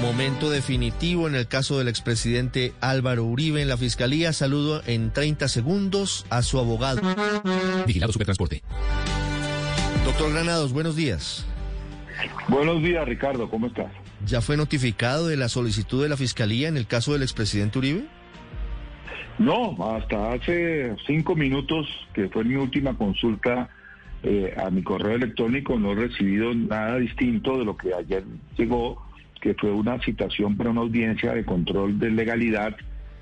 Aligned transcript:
Momento 0.00 0.48
definitivo 0.48 1.28
en 1.28 1.34
el 1.34 1.46
caso 1.46 1.78
del 1.78 1.88
expresidente 1.88 2.72
Álvaro 2.80 3.24
Uribe 3.24 3.60
en 3.60 3.68
la 3.68 3.76
fiscalía. 3.76 4.32
Saludo 4.32 4.82
en 4.86 5.12
30 5.12 5.46
segundos 5.48 6.24
a 6.30 6.40
su 6.42 6.58
abogado. 6.58 7.02
Vigilado 7.86 8.10
Supertransporte. 8.10 8.62
Doctor 10.06 10.32
Granados, 10.32 10.72
buenos 10.72 10.96
días. 10.96 11.46
Buenos 12.48 12.82
días, 12.82 13.06
Ricardo, 13.06 13.50
¿cómo 13.50 13.66
estás? 13.66 13.92
¿Ya 14.24 14.40
fue 14.40 14.56
notificado 14.56 15.28
de 15.28 15.36
la 15.36 15.50
solicitud 15.50 16.02
de 16.02 16.08
la 16.08 16.16
Fiscalía 16.16 16.68
en 16.68 16.78
el 16.78 16.86
caso 16.86 17.12
del 17.12 17.22
expresidente 17.22 17.78
Uribe? 17.78 18.06
No, 19.38 19.76
hasta 19.94 20.32
hace 20.32 20.96
cinco 21.06 21.34
minutos, 21.36 21.86
que 22.14 22.28
fue 22.30 22.44
mi 22.44 22.56
última 22.56 22.96
consulta 22.96 23.68
eh, 24.22 24.54
a 24.56 24.70
mi 24.70 24.82
correo 24.82 25.16
electrónico, 25.16 25.78
no 25.78 25.92
he 25.92 25.94
recibido 25.94 26.54
nada 26.54 26.96
distinto 26.96 27.58
de 27.58 27.64
lo 27.64 27.76
que 27.76 27.94
ayer 27.94 28.24
llegó, 28.56 29.09
que 29.40 29.54
fue 29.54 29.72
una 29.72 29.98
citación 30.00 30.56
para 30.56 30.70
una 30.70 30.82
audiencia 30.82 31.32
de 31.32 31.44
control 31.44 31.98
de 31.98 32.10
legalidad 32.10 32.76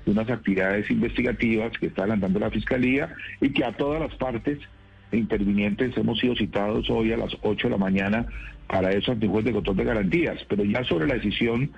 de 0.05 0.11
unas 0.11 0.29
actividades 0.29 0.89
investigativas 0.89 1.71
que 1.77 1.87
está 1.87 2.01
adelantando 2.01 2.39
la 2.39 2.51
Fiscalía 2.51 3.13
y 3.41 3.51
que 3.51 3.63
a 3.63 3.75
todas 3.75 4.01
las 4.01 4.13
partes 4.15 4.59
intervinientes 5.11 5.95
hemos 5.97 6.19
sido 6.19 6.35
citados 6.35 6.89
hoy 6.89 7.11
a 7.13 7.17
las 7.17 7.31
8 7.41 7.67
de 7.67 7.71
la 7.71 7.77
mañana 7.77 8.25
para 8.67 8.91
eso 8.91 9.11
ante 9.11 9.27
juez 9.27 9.45
de 9.45 9.53
control 9.53 9.77
de 9.77 9.83
garantías. 9.83 10.37
Pero 10.47 10.63
ya 10.63 10.83
sobre 10.83 11.07
la 11.07 11.15
decisión 11.15 11.71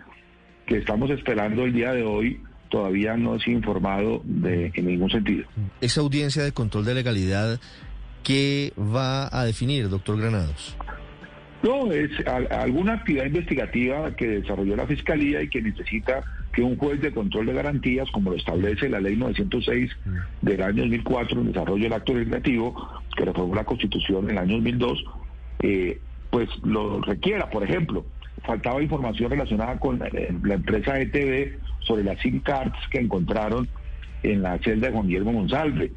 que 0.66 0.78
estamos 0.78 1.10
esperando 1.10 1.64
el 1.64 1.74
día 1.74 1.94
de 1.94 2.04
hoy, 2.04 2.42
todavía 2.70 3.16
no 3.18 3.34
ha 3.34 3.40
sido 3.40 3.58
informado 3.58 4.22
de, 4.24 4.72
en 4.74 4.86
ningún 4.86 5.10
sentido. 5.10 5.46
Esa 5.80 6.02
audiencia 6.02 6.44
de 6.44 6.52
control 6.52 6.86
de 6.86 6.96
legalidad, 6.96 7.60
¿qué 8.24 8.74
va 8.78 9.30
a 9.32 9.46
definir, 9.46 9.90
doctor 9.90 10.20
Granados? 10.20 10.76
No, 11.64 11.92
es 11.92 12.10
alguna 12.26 12.94
actividad 12.94 13.26
investigativa 13.26 14.16
que 14.16 14.28
desarrolló 14.28 14.76
la 14.76 14.88
Fiscalía 14.88 15.44
y 15.44 15.50
que 15.50 15.62
necesita 15.62 16.24
que 16.54 16.64
un 16.64 16.76
juez 16.76 17.00
de 17.02 17.12
control 17.12 17.46
de 17.46 17.54
garantías, 17.54 18.10
como 18.12 18.32
lo 18.32 18.38
establece 18.38 18.90
la 18.90 19.00
ley 19.00 19.16
906 19.16 19.92
del 20.42 20.62
año 20.64 20.82
2004, 20.82 21.40
en 21.40 21.48
desarrollo 21.48 21.84
del 21.84 21.94
acto 21.94 22.14
legislativo, 22.14 23.02
que 23.16 23.26
reformó 23.26 23.56
la 23.56 23.64
Constitución 23.64 24.26
en 24.26 24.32
el 24.32 24.38
año 24.40 24.56
2002, 24.56 25.04
eh, 25.60 26.00
pues 26.32 26.50
lo 26.64 27.00
requiera. 27.02 27.50
Por 27.50 27.64
ejemplo, 27.64 28.06
faltaba 28.44 28.82
información 28.82 29.30
relacionada 29.30 29.78
con 29.80 30.00
la, 30.00 30.54
empresa 30.54 31.00
ETV 31.00 31.60
sobre 31.82 32.04
las 32.04 32.20
SIM 32.22 32.40
cards 32.40 32.78
que 32.90 33.00
encontraron 33.00 33.68
en 34.24 34.42
la 34.42 34.58
celda 34.60 34.88
de 34.88 34.94
Juan 34.94 35.08
Guillermo 35.08 35.34
Monsalve. 35.34 35.92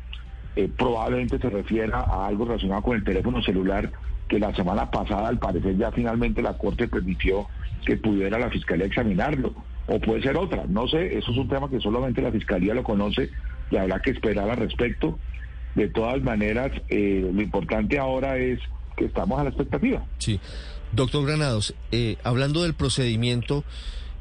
Eh, 0.57 0.69
probablemente 0.77 1.39
se 1.39 1.51
refiera 1.51 2.01
a 2.01 2.27
algo 2.27 2.45
relacionado 2.45 2.83
con 2.83 2.97
el 2.97 3.05
teléfono 3.05 3.43
celular 3.43 3.91
que 4.29 4.39
la 4.39 4.55
semana 4.55 4.91
pasada, 4.91 5.29
al 5.29 5.39
parecer, 5.39 5.77
ya 5.77 5.93
finalmente 5.93 6.43
la 6.43 6.57
Corte 6.57 6.89
permitió 6.89 7.47
que 7.85 7.97
pudiera 7.97 8.39
la 8.39 8.51
Fiscalía 8.51 8.87
examinarlo. 8.87 9.55
O 9.87 10.01
puede 10.01 10.23
ser 10.23 10.37
otra, 10.37 10.65
no 10.67 10.89
sé, 10.89 11.19
eso 11.19 11.31
es 11.31 11.37
un 11.37 11.49
tema 11.49 11.69
que 11.69 11.79
solamente 11.81 12.23
la 12.23 12.33
Fiscalía 12.33 12.73
lo 12.73 12.83
conoce 12.83 13.31
y 13.71 13.77
habrá 13.77 14.01
que 14.01 14.11
esperar 14.11 14.49
al 14.49 14.57
respecto. 14.57 15.19
De 15.75 15.89
todas 15.89 16.23
maneras, 16.23 16.71
eh, 16.89 17.29
lo 17.33 17.43
importante 17.43 17.99
ahora 17.99 18.39
es 18.39 18.61
que 18.97 19.07
estamos 19.07 19.39
a 19.39 19.45
la 19.45 19.51
expectativa. 19.51 20.05
Sí. 20.19 20.41
Doctor 20.93 21.27
Granados, 21.27 21.75
eh, 21.91 22.17
hablando 22.23 22.63
del 22.63 22.75
procedimiento, 22.75 23.65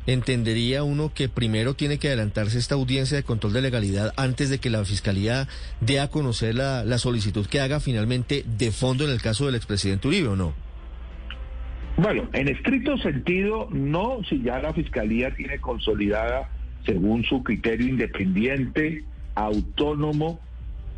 entendería 0.05 0.83
uno 0.83 1.13
que 1.13 1.29
primero 1.29 1.75
tiene 1.75 1.97
que 1.97 2.07
adelantarse 2.07 2.57
esta 2.57 2.75
audiencia 2.75 3.17
de 3.17 3.23
control 3.23 3.53
de 3.53 3.61
legalidad 3.61 4.13
antes 4.17 4.49
de 4.49 4.59
que 4.59 4.69
la 4.69 4.83
Fiscalía 4.85 5.47
dé 5.81 5.99
a 5.99 6.09
conocer 6.09 6.55
la, 6.55 6.83
la 6.83 6.97
solicitud 6.97 7.45
que 7.47 7.61
haga 7.61 7.79
finalmente 7.79 8.43
de 8.45 8.71
fondo 8.71 9.05
en 9.05 9.11
el 9.11 9.21
caso 9.21 9.45
del 9.45 9.55
expresidente 9.55 10.07
Uribe, 10.07 10.29
¿o 10.29 10.35
no? 10.35 10.53
Bueno, 11.97 12.27
en 12.33 12.47
estricto 12.47 12.97
sentido, 12.97 13.67
no 13.71 14.19
si 14.27 14.41
ya 14.41 14.59
la 14.59 14.73
Fiscalía 14.73 15.33
tiene 15.35 15.59
consolidada, 15.59 16.49
según 16.85 17.23
su 17.23 17.43
criterio 17.43 17.87
independiente, 17.87 19.03
autónomo 19.35 20.39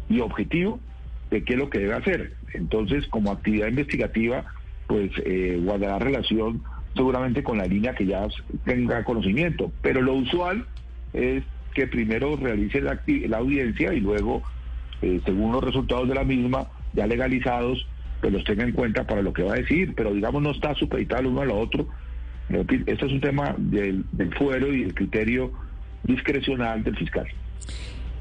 y 0.09 0.21
objetivo, 0.21 0.79
de 1.31 1.43
qué 1.43 1.53
es 1.53 1.59
lo 1.59 1.69
que 1.69 1.79
debe 1.79 1.95
hacer. 1.95 2.33
Entonces, 2.53 3.05
como 3.07 3.31
actividad 3.31 3.67
investigativa, 3.67 4.45
pues 4.87 5.11
eh, 5.25 5.59
guardará 5.61 5.99
relación 5.99 6.63
seguramente 6.95 7.43
con 7.43 7.57
la 7.57 7.65
línea 7.65 7.93
que 7.93 8.05
ya 8.05 8.27
tenga 8.63 9.03
conocimiento. 9.03 9.71
Pero 9.81 10.01
lo 10.01 10.13
usual 10.13 10.65
es 11.13 11.43
que 11.73 11.87
primero 11.87 12.37
realice 12.37 12.81
la, 12.81 12.99
audiencia 13.37 13.93
y 13.93 13.99
luego, 13.99 14.41
eh, 15.01 15.19
según 15.25 15.51
los 15.51 15.63
resultados 15.63 16.07
de 16.07 16.15
la 16.15 16.23
misma, 16.23 16.67
ya 16.93 17.05
legalizados, 17.05 17.85
pues 18.21 18.31
los 18.31 18.43
tenga 18.45 18.63
en 18.63 18.71
cuenta 18.71 19.05
para 19.05 19.21
lo 19.21 19.33
que 19.33 19.43
va 19.43 19.53
a 19.53 19.57
decir. 19.57 19.93
Pero 19.95 20.13
digamos, 20.13 20.41
no 20.41 20.51
está 20.51 20.73
supeditado 20.75 21.21
el 21.21 21.27
uno 21.27 21.41
a 21.41 21.45
lo 21.45 21.59
otro. 21.59 21.87
Este 22.49 23.05
es 23.05 23.11
un 23.11 23.21
tema 23.21 23.55
del, 23.57 24.05
del 24.11 24.33
fuero 24.35 24.73
y 24.73 24.83
el 24.83 24.93
criterio 24.93 25.51
discrecional 26.03 26.83
del 26.83 26.95
fiscal. 26.95 27.27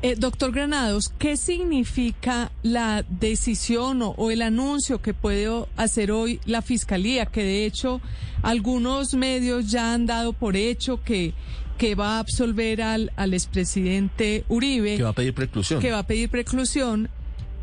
Eh, 0.04 0.16
doctor 0.19 0.53
Granados, 0.53 1.10
¿qué 1.19 1.38
significa 1.38 2.53
la 2.62 3.06
decisión 3.09 4.03
o, 4.03 4.31
el 4.31 4.42
anuncio 4.42 5.00
que 5.00 5.15
puede 5.15 5.48
hacer 5.76 6.12
hoy 6.12 6.41
la 6.44 6.60
Fiscalía? 6.60 7.25
Que 7.25 7.42
de 7.42 7.65
hecho 7.65 8.03
algunos 8.42 9.15
medios 9.15 9.70
ya 9.70 9.94
han 9.94 10.04
dado 10.04 10.34
por 10.34 10.56
hecho 10.56 11.03
que, 11.03 11.32
que 11.78 11.94
va 11.94 12.16
a 12.16 12.19
absolver 12.19 12.82
al, 12.82 13.12
al 13.16 13.32
expresidente 13.32 14.44
Uribe. 14.50 14.98
Que 14.98 15.04
va 15.04 15.09
a 15.09 15.15
pedir 15.15 15.32
preclusión. 15.32 15.81
Que 15.81 15.91
va 15.91 16.00
a 16.00 16.06
pedir 16.06 16.28
preclusión. 16.28 17.09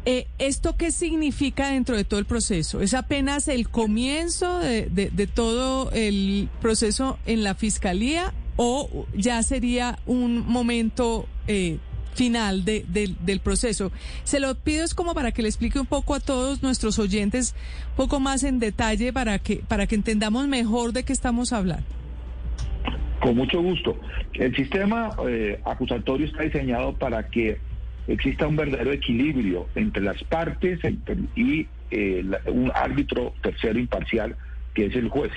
Eh, 0.05 0.25
¿Esto 0.39 0.75
qué 0.75 0.91
significa 0.91 1.69
dentro 1.69 1.95
de 1.95 2.05
todo 2.05 2.19
el 2.19 2.25
proceso? 2.25 2.81
¿Es 2.81 2.95
apenas 2.95 3.49
el 3.49 3.69
comienzo 3.69 4.57
de, 4.57 4.89
de 4.89 5.27
todo 5.27 5.91
el 5.91 6.49
proceso 6.59 7.19
en 7.27 7.43
la 7.43 7.53
Fiscalía 7.53 8.33
o 8.55 9.05
ya 9.15 9.43
sería 9.43 9.99
un 10.07 10.39
momento... 10.39 11.27
Eh, 11.47 11.77
final 12.13 12.65
de, 12.65 12.85
del 12.87 13.39
proceso. 13.39 13.91
Se 14.23 14.39
lo 14.39 14.55
pido 14.55 14.83
es 14.83 14.93
como 14.93 15.13
para 15.13 15.31
que 15.31 15.41
le 15.41 15.47
explique 15.47 15.79
un 15.79 15.85
poco 15.85 16.15
a 16.15 16.19
todos 16.19 16.61
nuestros 16.61 16.99
oyentes, 16.99 17.55
un 17.91 17.95
poco 17.95 18.19
más 18.19 18.43
en 18.43 18.59
detalle 18.59 19.13
para 19.13 19.39
que, 19.39 19.57
para 19.67 19.87
que 19.87 19.95
entendamos 19.95 20.47
mejor 20.47 20.93
de 20.93 21.03
qué 21.03 21.13
estamos 21.13 21.53
hablando. 21.53 21.85
Con 23.21 23.35
mucho 23.35 23.61
gusto. 23.61 23.99
El 24.33 24.55
sistema 24.55 25.11
eh, 25.27 25.59
acusatorio 25.63 26.25
está 26.25 26.43
diseñado 26.43 26.93
para 26.93 27.27
que 27.29 27.59
exista 28.07 28.47
un 28.47 28.55
verdadero 28.55 28.91
equilibrio 28.91 29.67
entre 29.75 30.01
las 30.01 30.23
partes 30.23 30.79
y 31.35 31.67
eh, 31.91 32.25
un 32.47 32.71
árbitro 32.73 33.33
tercero 33.41 33.79
imparcial 33.79 34.35
que 34.73 34.87
es 34.87 34.95
el 34.95 35.09
juez. 35.09 35.31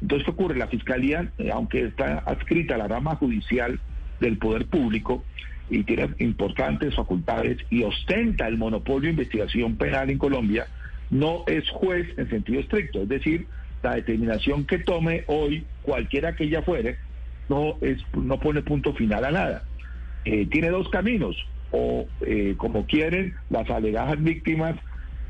Entonces, 0.00 0.24
¿qué 0.24 0.30
ocurre? 0.32 0.58
La 0.58 0.66
Fiscalía, 0.66 1.30
eh, 1.38 1.50
aunque 1.52 1.86
está 1.86 2.18
adscrita 2.26 2.74
a 2.74 2.78
la 2.78 2.88
rama 2.88 3.14
judicial 3.16 3.80
del 4.20 4.36
Poder 4.36 4.66
Público, 4.66 5.24
y 5.72 5.84
tiene 5.84 6.10
importantes 6.18 6.94
facultades 6.94 7.56
y 7.70 7.82
ostenta 7.82 8.46
el 8.46 8.58
monopolio 8.58 9.08
de 9.08 9.12
investigación 9.12 9.76
penal 9.76 10.10
en 10.10 10.18
Colombia, 10.18 10.66
no 11.10 11.44
es 11.46 11.68
juez 11.70 12.06
en 12.18 12.28
sentido 12.28 12.60
estricto. 12.60 13.02
Es 13.02 13.08
decir, 13.08 13.46
la 13.82 13.94
determinación 13.94 14.66
que 14.66 14.78
tome 14.78 15.24
hoy, 15.28 15.64
cualquiera 15.80 16.36
que 16.36 16.44
ella 16.44 16.60
fuere, 16.60 16.98
no, 17.48 17.76
es, 17.80 17.98
no 18.12 18.38
pone 18.38 18.60
punto 18.60 18.92
final 18.92 19.24
a 19.24 19.30
nada. 19.30 19.64
Eh, 20.26 20.46
tiene 20.50 20.68
dos 20.68 20.90
caminos, 20.90 21.36
o 21.70 22.06
eh, 22.20 22.54
como 22.58 22.84
quieren 22.86 23.34
las 23.48 23.68
alegadas 23.70 24.22
víctimas, 24.22 24.76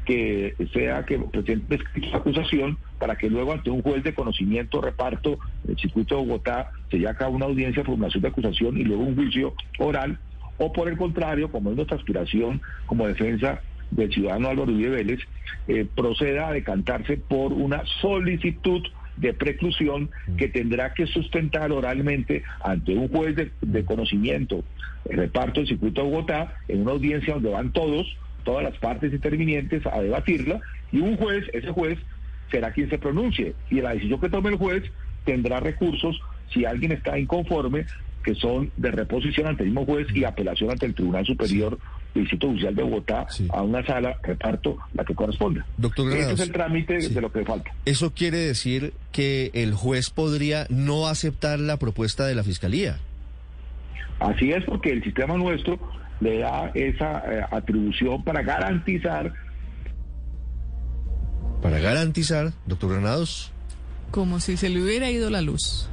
que 0.05 0.57
sea 0.73 1.05
que 1.05 1.21
presente 1.21 1.79
acusación 2.13 2.77
para 2.99 3.17
que 3.17 3.31
luego 3.31 3.53
ante 3.53 3.71
un 3.71 3.83
juez 3.83 4.03
de 4.03 4.13
conocimiento 4.13 4.81
reparto 4.81 5.39
en 5.65 5.71
el 5.71 5.79
circuito 5.79 6.17
de 6.17 6.23
Bogotá 6.23 6.73
se 6.91 6.97
lleve 6.97 7.11
a 7.11 7.15
cabo 7.15 7.37
una 7.37 7.47
audiencia 7.47 7.83
de 7.83 7.87
formulación 7.87 8.23
de 8.23 8.29
acusación 8.29 8.77
y 8.77 8.83
luego 8.83 9.05
un 9.05 9.15
juicio 9.15 9.55
oral 9.79 10.19
o 10.63 10.73
por 10.73 10.89
el 10.89 10.97
contrario, 10.97 11.51
como 11.51 11.71
es 11.71 11.77
nuestra 11.77 11.97
aspiración 11.97 12.63
como 12.87 13.09
defensa 13.09 13.61
del 13.91 14.13
ciudadano 14.13 14.49
Álvaro 14.49 14.73
Uribe 14.73 14.91
Vélez, 14.91 15.19
eh, 15.67 15.85
proceda 15.93 16.49
a 16.49 16.53
decantarse 16.53 17.17
por 17.17 17.53
una 17.53 17.83
solicitud 18.01 18.81
de 19.17 19.35
preclusión 19.35 20.09
que 20.37 20.49
tendrá 20.49 20.95
que 20.95 21.07
sustentar 21.09 21.73
oralmente 21.73 22.45
ante 22.63 22.95
un 22.95 23.09
juez 23.09 23.35
de, 23.61 23.85
conocimiento, 23.85 24.63
el 25.11 25.17
reparto 25.17 25.59
del 25.61 25.69
circuito 25.69 26.05
de 26.05 26.11
Bogotá, 26.11 26.55
en 26.69 26.83
una 26.83 26.93
audiencia 26.93 27.35
donde 27.35 27.51
van 27.51 27.73
todos, 27.73 28.07
todas 28.45 28.63
las 28.63 28.79
partes 28.79 29.13
intervinientes 29.13 29.85
a 29.85 30.01
debatirla, 30.01 30.61
y 30.93 31.01
un 31.01 31.17
juez, 31.17 31.45
ese 31.53 31.73
juez, 31.73 31.99
será 32.53 32.71
quien 32.71 32.89
se 32.89 32.99
pronuncie. 32.99 33.55
Y 33.69 33.81
la 33.81 33.95
decisión 33.95 34.21
que 34.21 34.29
tome 34.29 34.51
el 34.51 34.57
juez 34.57 34.85
tendrá 35.25 35.59
recursos 35.59 36.21
si 36.53 36.65
alguien 36.65 36.93
está 36.93 37.19
inconforme, 37.19 37.85
que 38.23 38.35
son 38.35 38.71
de 38.77 38.91
reposición 38.91 39.47
ante 39.49 39.63
el 39.65 39.71
mismo 39.71 39.85
juez 39.85 40.07
y 40.15 40.25
apelación 40.25 40.71
ante 40.71 40.87
el 40.87 40.95
Tribunal 40.95 41.27
Superior 41.27 41.79
del 42.15 42.25
Distrito 42.25 42.49
Judicial 42.49 42.75
de 42.75 42.83
Bogotá 42.83 43.27
Sí. 43.31 43.49
a 43.51 43.63
una 43.63 43.85
sala, 43.85 44.17
reparto, 44.23 44.79
la 44.95 45.05
que 45.05 45.15
corresponda. 45.15 45.65
Doctor 45.79 46.07
Ese 46.09 46.17
Granados, 46.19 46.41
es 46.41 46.47
el 46.47 46.53
trámite 46.53 47.01
sí. 47.01 47.15
de 47.15 47.21
lo 47.21 47.33
que 47.33 47.45
falta. 47.45 47.73
Eso 47.85 48.13
quiere 48.13 48.39
decir 48.39 48.93
que 49.13 49.51
el 49.55 49.73
juez 49.75 50.11
podría 50.11 50.67
no 50.69 51.07
aceptar 51.09 51.59
la 51.59 51.79
propuesta 51.79 52.27
de 52.27 52.35
la 52.35 52.45
fiscalía. 52.45 52.99
Así 54.21 54.53
es 54.53 54.65
porque 54.65 54.91
el 54.91 55.03
sistema 55.03 55.37
nuestro 55.37 55.79
le 56.21 56.39
da 56.39 56.71
esa 56.75 57.19
eh, 57.33 57.45
atribución 57.51 58.23
para 58.23 58.43
garantizar 58.43 59.33
Para 61.61 61.79
garantizar, 61.79 62.53
doctor 62.67 62.91
Granados. 62.91 63.53
Como 64.11 64.41
si 64.41 64.57
se 64.57 64.69
le 64.69 64.83
hubiera 64.83 65.11
ido 65.11 65.31
la 65.31 65.41
luz. 65.43 65.89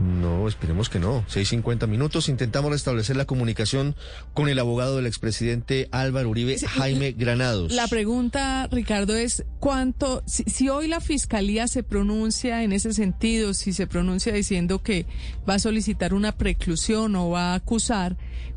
No, 0.00 0.46
esperemos 0.46 0.88
que 0.88 0.98
no. 0.98 1.24
6.50 1.26 1.86
minutos. 1.88 2.28
Intentamos 2.28 2.70
restablecer 2.70 3.16
la 3.16 3.24
comunicación 3.24 3.96
con 4.34 4.48
el 4.48 4.58
abogado 4.58 4.96
del 4.96 5.06
expresidente 5.06 5.88
Álvaro 5.90 6.28
Uribe, 6.28 6.58
Jaime 6.58 7.12
Granados. 7.12 7.72
La 7.72 7.88
pregunta, 7.88 8.68
Ricardo, 8.70 9.16
es 9.16 9.44
cuánto, 9.58 10.22
si, 10.26 10.44
si 10.44 10.68
hoy 10.68 10.88
la 10.88 11.00
fiscalía 11.00 11.66
se 11.66 11.82
pronuncia 11.82 12.62
en 12.62 12.72
ese 12.72 12.92
sentido, 12.92 13.54
si 13.54 13.72
se 13.72 13.86
pronuncia 13.86 14.32
diciendo 14.32 14.82
que 14.82 15.06
va 15.48 15.54
a 15.54 15.58
solicitar 15.58 16.12
una 16.12 16.32
preclusión 16.32 17.16
o 17.16 17.30
va 17.30 17.52
a 17.52 17.54
acusar, 17.54 18.16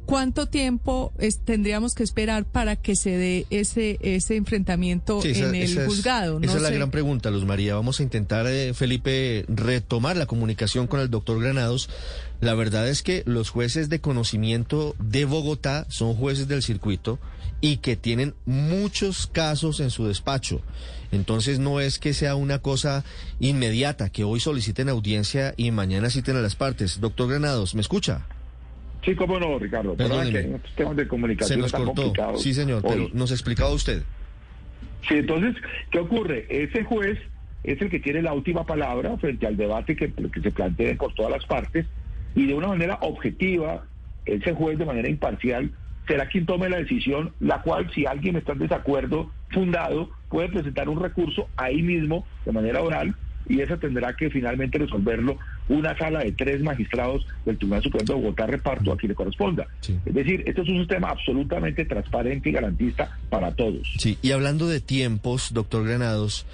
¿cuánto 0.09 0.47
tiempo 0.47 1.13
es- 1.19 1.39
tendríamos 1.45 1.93
que 1.93 2.01
esperar 2.03 2.43
para 2.45 2.75
que 2.75 2.95
se 2.95 3.11
dé 3.11 3.45
ese 3.51 3.99
ese 4.01 4.35
enfrentamiento 4.35 5.21
Sí, 5.21 5.29
esa- 5.29 5.49
en 5.49 5.55
el 5.55 5.61
esa 5.63 5.81
es- 5.81 5.87
juzgado? 5.87 6.39
Esa 6.41 6.51
No 6.51 6.57
es 6.57 6.61
la 6.63 6.69
gran 6.71 6.89
pregunta, 6.91 7.29
Luz 7.29 7.45
María. 7.45 7.75
Vamos 7.75 7.99
a 7.99 8.03
intentar, 8.03 8.47
eh, 8.47 8.73
Felipe, 8.73 9.45
retomar 9.47 10.17
la 10.17 10.25
comunicación 10.25 10.87
con 10.87 10.99
el 10.99 11.09
doctor 11.09 11.39
Granados. 11.41 11.89
La 12.41 12.55
verdad 12.55 12.87
es 12.89 13.03
que 13.03 13.21
los 13.25 13.49
jueces 13.51 13.89
de 13.89 14.01
conocimiento 14.01 14.95
de 14.99 15.25
Bogotá 15.25 15.85
son 15.89 16.15
jueces 16.15 16.47
del 16.47 16.63
circuito 16.63 17.19
y 17.61 17.77
que 17.77 17.95
tienen 17.95 18.33
muchos 18.45 19.27
casos 19.27 19.79
en 19.79 19.89
su 19.91 20.07
despacho. 20.07 20.61
Entonces 21.11 21.59
no 21.59 21.81
es 21.81 21.99
que 21.99 22.13
sea 22.13 22.35
una 22.35 22.59
cosa 22.59 23.03
inmediata, 23.39 24.09
que 24.09 24.23
hoy 24.23 24.39
soliciten 24.39 24.89
audiencia 24.89 25.53
y 25.57 25.71
mañana 25.71 26.09
citen 26.09 26.35
a 26.37 26.41
las 26.41 26.55
partes. 26.55 26.99
Doctor 27.01 27.27
Granados, 27.29 27.75
¿me 27.75 27.81
escucha? 27.81 28.25
Sí, 29.03 29.15
cómo 29.15 29.39
no, 29.39 29.57
Ricardo. 29.59 29.95
Perdóneme. 29.95 30.31
que 30.31 30.37
hay 30.39 30.53
estos 30.55 30.75
temas 30.75 30.95
de 30.97 31.03
Se 31.03 31.07
comunicación 31.09 31.59
nos 31.61 31.71
tan 31.71 31.85
cortó. 31.85 32.01
complicados 32.03 32.41
Sí, 32.43 32.53
señor, 32.53 32.81
hoy. 32.85 32.91
pero 32.93 33.09
nos 33.13 33.31
explicaba 33.31 33.71
usted. 33.71 34.03
Sí, 35.07 35.15
entonces, 35.15 35.55
¿qué 35.91 35.99
ocurre? 35.99 36.45
Ese 36.49 36.83
juez 36.83 37.17
es 37.63 37.81
el 37.81 37.89
que 37.89 37.99
tiene 37.99 38.21
la 38.21 38.33
última 38.33 38.65
palabra 38.65 39.17
frente 39.17 39.47
al 39.47 39.55
debate 39.57 39.95
que, 39.95 40.11
que 40.11 40.41
se 40.41 40.51
plantea 40.51 40.95
por 40.95 41.13
todas 41.13 41.31
las 41.31 41.45
partes 41.45 41.85
y 42.35 42.45
de 42.47 42.53
una 42.53 42.67
manera 42.67 42.97
objetiva, 43.01 43.85
ese 44.25 44.53
juez 44.53 44.77
de 44.77 44.85
manera 44.85 45.09
imparcial 45.09 45.71
será 46.07 46.27
quien 46.27 46.45
tome 46.45 46.69
la 46.69 46.77
decisión, 46.77 47.33
la 47.39 47.61
cual 47.61 47.89
si 47.93 48.05
alguien 48.05 48.35
está 48.35 48.53
en 48.53 48.59
desacuerdo 48.59 49.31
fundado, 49.51 50.09
puede 50.29 50.49
presentar 50.49 50.89
un 50.89 50.99
recurso 51.01 51.47
ahí 51.55 51.81
mismo 51.81 52.25
de 52.45 52.51
manera 52.51 52.81
oral 52.81 53.15
y 53.49 53.59
esa 53.59 53.77
tendrá 53.77 54.15
que 54.15 54.29
finalmente 54.29 54.77
resolverlo 54.77 55.37
una 55.67 55.97
sala 55.97 56.19
de 56.19 56.31
tres 56.31 56.61
magistrados 56.61 57.25
del 57.45 57.57
Tribunal 57.57 57.83
Supremo 57.83 58.05
de 58.05 58.13
Bogotá 58.13 58.47
reparto 58.47 58.93
a 58.93 58.97
quien 58.97 59.09
le 59.09 59.15
corresponda. 59.15 59.67
Sí. 59.81 59.97
Es 60.05 60.13
decir, 60.13 60.43
esto 60.45 60.61
es 60.61 60.69
un 60.69 60.77
sistema 60.77 61.09
absolutamente 61.09 61.83
transparente 61.85 62.49
y 62.49 62.51
garantista 62.53 63.17
para 63.29 63.51
todos. 63.51 63.91
Sí, 63.97 64.17
y 64.21 64.31
hablando 64.31 64.67
de 64.67 64.79
tiempos, 64.79 65.53
doctor 65.53 65.85
Granados, 65.85 66.45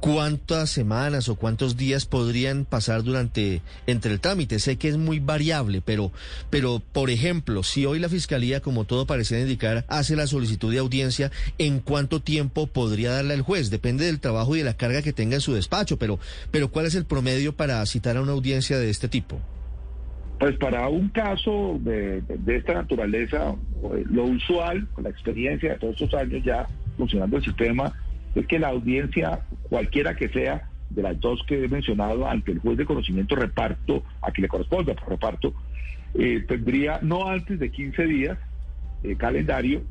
¿cuántas 0.00 0.70
semanas 0.70 1.28
o 1.28 1.36
cuántos 1.36 1.76
días 1.76 2.06
podrían 2.06 2.64
pasar 2.64 3.02
durante 3.02 3.60
entre 3.86 4.12
el 4.12 4.20
trámite? 4.20 4.58
Sé 4.58 4.76
que 4.76 4.88
es 4.88 4.96
muy 4.96 5.20
variable, 5.20 5.82
pero, 5.84 6.10
pero 6.48 6.80
por 6.92 7.10
ejemplo, 7.10 7.62
si 7.62 7.84
hoy 7.86 7.98
la 7.98 8.08
fiscalía, 8.08 8.60
como 8.60 8.84
todo 8.84 9.06
parece 9.06 9.40
indicar, 9.40 9.84
hace 9.88 10.16
la 10.16 10.26
solicitud 10.26 10.72
de 10.72 10.78
audiencia, 10.78 11.30
¿en 11.58 11.80
cuánto 11.80 12.20
tiempo 12.20 12.66
podría 12.66 13.12
darle 13.12 13.34
al 13.34 13.42
juez? 13.42 13.70
Depende 13.70 14.06
del 14.06 14.20
trabajo 14.20 14.56
y 14.56 14.60
de 14.60 14.64
la 14.64 14.74
carga 14.76 15.02
que 15.02 15.12
tenga 15.12 15.34
en 15.36 15.40
su 15.40 15.52
despacho, 15.52 15.98
pero, 15.98 16.18
pero 16.50 16.70
¿cuál 16.70 16.86
es 16.86 16.94
el 16.94 17.04
promedio 17.04 17.54
para 17.54 17.84
citar 17.86 18.16
a 18.16 18.22
una 18.22 18.32
audiencia 18.32 18.78
de 18.78 18.90
este 18.90 19.08
tipo? 19.08 19.38
Pues 20.38 20.56
para 20.56 20.88
un 20.88 21.10
caso 21.10 21.78
de, 21.82 22.22
de- 22.22 22.38
de 22.38 22.56
esta 22.56 22.72
naturaleza, 22.72 23.54
eh, 23.94 24.04
lo 24.10 24.24
usual, 24.24 24.88
con 24.94 25.04
la 25.04 25.10
experiencia 25.10 25.72
de 25.74 25.78
todos 25.78 26.00
estos 26.00 26.14
años 26.18 26.42
ya 26.42 26.66
funcionando 26.96 27.36
el 27.36 27.44
sistema, 27.44 27.92
es 28.34 28.46
que 28.46 28.58
la 28.58 28.68
audiencia, 28.68 29.40
cualquiera 29.62 30.14
que 30.14 30.28
sea, 30.28 30.68
de 30.88 31.02
las 31.02 31.20
dos 31.20 31.42
que 31.46 31.64
he 31.64 31.68
mencionado, 31.68 32.28
ante 32.28 32.52
el 32.52 32.58
juez 32.58 32.76
de 32.76 32.84
conocimiento 32.84 33.36
reparto, 33.36 34.04
a 34.22 34.30
quien 34.32 34.42
le 34.42 34.48
corresponda 34.48 34.94
por 34.94 35.08
reparto, 35.08 35.54
eh, 36.14 36.44
tendría 36.48 36.98
no 37.02 37.28
antes 37.28 37.58
de 37.58 37.70
15 37.70 38.04
días 38.06 38.38
calendario, 39.16 39.82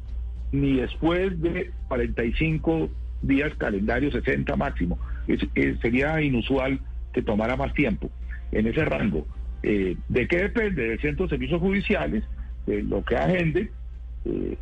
ni 0.51 0.74
después 0.77 1.39
de 1.41 1.71
45 1.88 2.89
días 3.21 3.53
calendario, 3.57 4.12
60 4.12 4.56
máximo. 4.56 5.00
Es- 5.27 5.47
es- 5.56 5.80
sería 5.80 6.21
inusual 6.21 6.80
que 7.13 7.21
tomara 7.21 7.56
más 7.56 7.74
tiempo 7.74 8.09
en 8.51 8.68
ese 8.68 8.83
rango. 8.85 9.25
Eh, 9.63 9.95
¿De 10.07 10.27
qué 10.27 10.38
depende? 10.38 10.89
Del 10.89 11.00
Centro 11.00 11.25
de 11.25 11.30
Servicios 11.31 11.59
Judiciales, 11.59 12.24
de 12.65 12.83
lo 12.83 13.03
que 13.03 13.15
agende, 13.18 13.71
eh, 14.25 14.57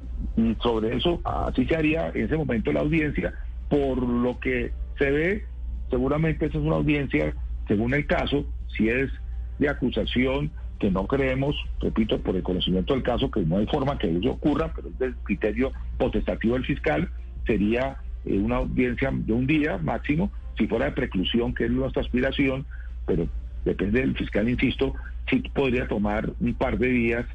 sobre 0.61 0.95
eso 0.95 1.21
así 1.23 1.65
se 1.65 1.75
haría 1.75 2.09
en 2.13 2.25
ese 2.25 2.37
momento 2.37 2.71
la 2.71 2.81
audiencia. 2.81 3.33
Por 3.69 4.01
lo 4.01 4.39
que 4.39 4.71
se 4.97 5.11
ve, 5.11 5.45
seguramente 5.89 6.45
esa 6.45 6.57
es 6.57 6.63
una 6.63 6.75
audiencia, 6.75 7.33
según 7.67 7.93
el 7.93 8.05
caso, 8.05 8.45
si 8.75 8.89
es 8.89 9.09
de 9.59 9.69
acusación, 9.69 10.51
que 10.79 10.91
no 10.91 11.07
creemos, 11.07 11.55
repito, 11.79 12.19
por 12.19 12.35
el 12.35 12.43
conocimiento 12.43 12.93
del 12.93 13.03
caso, 13.03 13.31
que 13.31 13.41
no 13.41 13.57
hay 13.57 13.65
forma 13.67 13.97
que 13.97 14.15
eso 14.15 14.31
ocurra, 14.31 14.71
pero 14.75 14.89
es 14.89 14.99
del 14.99 15.15
criterio 15.23 15.71
potestativo 15.97 16.53
del 16.53 16.65
fiscal, 16.65 17.09
sería 17.45 17.97
eh, 18.25 18.37
una 18.37 18.57
audiencia 18.57 19.11
de 19.11 19.33
un 19.33 19.47
día 19.47 19.77
máximo, 19.77 20.31
si 20.57 20.67
fuera 20.67 20.85
de 20.85 20.91
preclusión, 20.91 21.53
que 21.53 21.65
es 21.65 21.71
nuestra 21.71 22.01
aspiración, 22.01 22.65
pero 23.05 23.27
depende 23.65 24.01
del 24.01 24.15
fiscal, 24.15 24.47
insisto, 24.47 24.93
sí 25.29 25.43
podría 25.53 25.87
tomar 25.87 26.31
un 26.39 26.53
par 26.53 26.77
de 26.77 26.87
días 26.87 27.25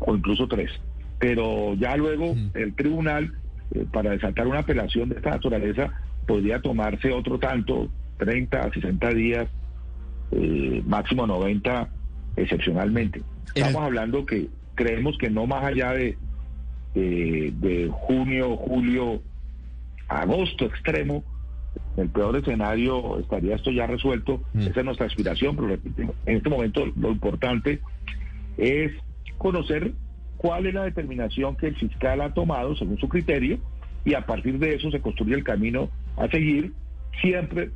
o 0.00 0.14
incluso 0.14 0.46
tres. 0.48 0.70
Pero 1.18 1.74
ya 1.74 1.96
luego 1.96 2.34
el 2.54 2.74
tribunal, 2.74 3.32
eh, 3.74 3.86
para 3.92 4.10
desatar 4.10 4.46
una 4.46 4.60
apelación 4.60 5.08
de 5.08 5.16
esta 5.16 5.30
naturaleza, 5.30 5.92
podría 6.26 6.60
tomarse 6.60 7.12
otro 7.12 7.38
tanto, 7.38 7.88
30, 8.18 8.72
60 8.72 9.14
días, 9.14 9.48
eh, 10.32 10.82
máximo 10.86 11.26
90 11.26 11.88
excepcionalmente. 12.36 13.22
Estamos 13.54 13.82
hablando 13.82 14.26
que 14.26 14.48
creemos 14.74 15.16
que 15.18 15.30
no 15.30 15.46
más 15.46 15.64
allá 15.64 15.92
de, 15.92 16.16
de, 16.94 17.52
de 17.56 17.88
junio, 17.90 18.56
julio, 18.56 19.20
agosto 20.08 20.66
extremo, 20.66 21.24
en 21.96 22.04
el 22.04 22.10
peor 22.10 22.36
escenario 22.36 23.18
estaría 23.18 23.56
esto 23.56 23.70
ya 23.70 23.86
resuelto. 23.86 24.42
Mm. 24.54 24.60
Esa 24.60 24.80
es 24.80 24.84
nuestra 24.84 25.06
aspiración, 25.06 25.56
pero 25.56 25.74
en 25.74 26.36
este 26.36 26.48
momento 26.48 26.86
lo 26.96 27.10
importante 27.10 27.80
es 28.56 28.92
conocer 29.36 29.92
cuál 30.38 30.66
es 30.66 30.74
la 30.74 30.84
determinación 30.84 31.56
que 31.56 31.66
el 31.66 31.76
fiscal 31.76 32.20
ha 32.20 32.32
tomado 32.32 32.74
según 32.76 32.98
su 32.98 33.08
criterio 33.08 33.58
y 34.04 34.14
a 34.14 34.24
partir 34.24 34.58
de 34.58 34.74
eso 34.74 34.90
se 34.90 35.00
construye 35.00 35.34
el 35.34 35.44
camino 35.44 35.90
a 36.16 36.28
seguir, 36.28 36.72
siempre, 37.20 37.70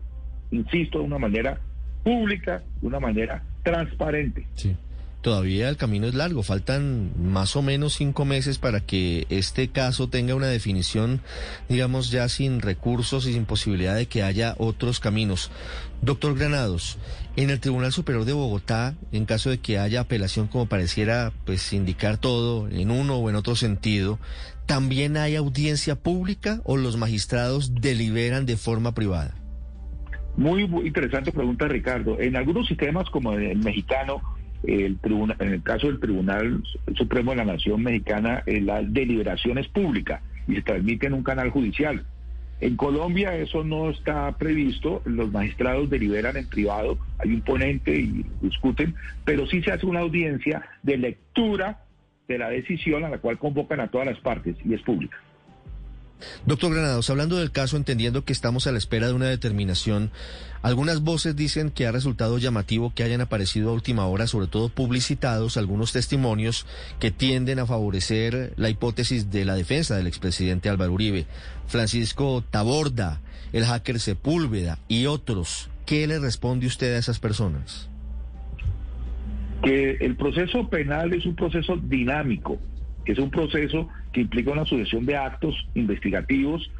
insisto, 0.50 1.00
de 1.00 1.04
una 1.04 1.18
manera 1.18 1.60
pública, 2.02 2.62
de 2.80 2.86
una 2.86 3.00
manera 3.00 3.42
transparente. 3.62 4.46
Sí. 4.54 4.74
Todavía 5.22 5.68
el 5.68 5.76
camino 5.76 6.08
es 6.08 6.14
largo, 6.14 6.42
faltan 6.42 7.12
más 7.16 7.54
o 7.54 7.62
menos 7.62 7.94
cinco 7.94 8.24
meses 8.24 8.58
para 8.58 8.80
que 8.80 9.28
este 9.30 9.68
caso 9.68 10.08
tenga 10.08 10.34
una 10.34 10.48
definición, 10.48 11.20
digamos, 11.68 12.10
ya 12.10 12.28
sin 12.28 12.60
recursos 12.60 13.28
y 13.28 13.32
sin 13.32 13.44
posibilidad 13.44 13.94
de 13.94 14.06
que 14.06 14.24
haya 14.24 14.56
otros 14.58 14.98
caminos. 14.98 15.52
Doctor 16.00 16.36
Granados, 16.36 16.98
en 17.36 17.50
el 17.50 17.60
Tribunal 17.60 17.92
Superior 17.92 18.24
de 18.24 18.32
Bogotá, 18.32 18.96
en 19.12 19.24
caso 19.24 19.50
de 19.50 19.58
que 19.58 19.78
haya 19.78 20.00
apelación, 20.00 20.48
como 20.48 20.66
pareciera 20.66 21.32
pues 21.46 21.72
indicar 21.72 22.18
todo 22.18 22.68
en 22.68 22.90
uno 22.90 23.18
o 23.18 23.30
en 23.30 23.36
otro 23.36 23.54
sentido, 23.54 24.18
¿también 24.66 25.16
hay 25.16 25.36
audiencia 25.36 25.94
pública 25.94 26.60
o 26.64 26.76
los 26.76 26.96
magistrados 26.96 27.76
deliberan 27.80 28.44
de 28.44 28.56
forma 28.56 28.92
privada? 28.92 29.36
Muy, 30.36 30.66
muy 30.66 30.88
interesante 30.88 31.30
pregunta, 31.30 31.68
Ricardo. 31.68 32.18
En 32.18 32.34
algunos 32.36 32.66
sistemas, 32.66 33.08
como 33.10 33.34
el 33.34 33.58
mexicano, 33.58 34.20
el 34.64 34.98
tribuna- 34.98 35.36
en 35.38 35.52
el 35.52 35.62
caso 35.62 35.88
del 35.88 36.00
Tribunal 36.00 36.62
Supremo 36.96 37.32
de 37.32 37.38
la 37.38 37.44
Nación 37.44 37.82
Mexicana, 37.82 38.42
eh, 38.46 38.60
la 38.60 38.82
deliberación 38.82 39.58
es 39.58 39.68
pública 39.68 40.22
y 40.46 40.54
se 40.54 40.62
transmite 40.62 41.06
en 41.06 41.14
un 41.14 41.22
canal 41.22 41.50
judicial. 41.50 42.04
En 42.60 42.76
Colombia 42.76 43.36
eso 43.36 43.64
no 43.64 43.90
está 43.90 44.30
previsto, 44.38 45.02
los 45.04 45.32
magistrados 45.32 45.90
deliberan 45.90 46.36
en 46.36 46.48
privado, 46.48 46.96
hay 47.18 47.32
un 47.34 47.40
ponente 47.40 47.92
y 47.92 48.24
discuten, 48.40 48.94
pero 49.24 49.46
sí 49.48 49.62
se 49.62 49.72
hace 49.72 49.84
una 49.84 50.00
audiencia 50.00 50.62
de 50.82 50.96
lectura 50.96 51.80
de 52.28 52.38
la 52.38 52.50
decisión 52.50 53.04
a 53.04 53.08
la 53.08 53.18
cual 53.18 53.38
convocan 53.38 53.80
a 53.80 53.88
todas 53.88 54.06
las 54.06 54.20
partes 54.20 54.54
y 54.64 54.74
es 54.74 54.82
pública. 54.82 55.18
Doctor 56.46 56.74
Granados, 56.74 57.10
hablando 57.10 57.36
del 57.36 57.52
caso, 57.52 57.76
entendiendo 57.76 58.24
que 58.24 58.32
estamos 58.32 58.66
a 58.66 58.72
la 58.72 58.78
espera 58.78 59.06
de 59.08 59.14
una 59.14 59.26
determinación, 59.26 60.10
algunas 60.62 61.00
voces 61.00 61.34
dicen 61.34 61.70
que 61.70 61.86
ha 61.86 61.92
resultado 61.92 62.38
llamativo 62.38 62.92
que 62.94 63.02
hayan 63.02 63.20
aparecido 63.20 63.70
a 63.70 63.72
última 63.72 64.06
hora, 64.06 64.26
sobre 64.28 64.46
todo 64.46 64.68
publicitados, 64.68 65.56
algunos 65.56 65.92
testimonios 65.92 66.66
que 67.00 67.10
tienden 67.10 67.58
a 67.58 67.66
favorecer 67.66 68.52
la 68.56 68.70
hipótesis 68.70 69.30
de 69.30 69.44
la 69.44 69.56
defensa 69.56 69.96
del 69.96 70.06
expresidente 70.06 70.68
Álvaro 70.68 70.92
Uribe. 70.92 71.26
Francisco 71.66 72.44
Taborda, 72.48 73.20
el 73.52 73.64
hacker 73.64 73.98
Sepúlveda 73.98 74.78
y 74.88 75.06
otros. 75.06 75.68
¿Qué 75.84 76.06
le 76.06 76.18
responde 76.18 76.66
usted 76.66 76.94
a 76.94 76.98
esas 76.98 77.18
personas? 77.18 77.88
Que 79.64 79.96
el 80.00 80.16
proceso 80.16 80.68
penal 80.68 81.12
es 81.12 81.26
un 81.26 81.34
proceso 81.34 81.76
dinámico, 81.76 82.58
es 83.06 83.18
un 83.18 83.30
proceso 83.30 83.88
que 84.12 84.20
implica 84.20 84.52
una 84.52 84.64
sucesión 84.64 85.04
de 85.06 85.16
actos 85.16 85.54
investigativos 85.74 86.70